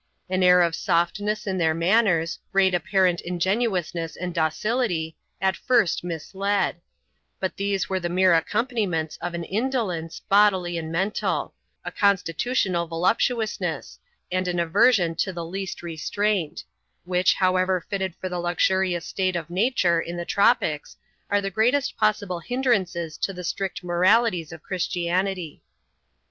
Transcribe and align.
An 0.31 0.41
air 0.41 0.63
of 0.63 0.73
softness 0.73 1.45
in 1.45 1.59
their 1.59 1.75
manners, 1.75 2.39
great 2.51 2.73
apparent 2.73 3.21
ingenuousness 3.21 4.15
and 4.15 4.33
docility, 4.33 5.15
at 5.39 5.55
first 5.55 6.03
misled; 6.03 6.77
but 7.39 7.55
these 7.55 7.87
were 7.87 7.99
the 7.99 8.09
mere 8.09 8.33
accompaniments 8.33 9.17
of 9.17 9.35
an 9.35 9.43
indolence, 9.43 10.19
bodily 10.27 10.75
and 10.75 10.91
mental; 10.91 11.53
a 11.85 11.91
constitutional 11.91 12.87
voluptuousness; 12.87 13.99
and 14.31 14.47
an 14.47 14.59
aversion 14.59 15.13
to 15.13 15.31
the 15.31 15.45
least 15.45 15.83
restraint; 15.83 16.63
which, 17.03 17.35
however 17.35 17.79
fitted 17.87 18.15
for 18.19 18.27
the 18.27 18.39
luxurious 18.39 19.05
state 19.05 19.35
of 19.35 19.51
nature, 19.51 20.01
in 20.01 20.17
the 20.17 20.25
tropics, 20.25 20.97
are 21.29 21.41
the 21.41 21.51
greatest 21.51 21.95
possible 21.95 22.39
hindrances 22.39 23.19
to 23.19 23.33
the 23.33 23.43
strict 23.43 23.83
moralities 23.83 24.51
of 24.51 24.63
Christianity. 24.63 25.61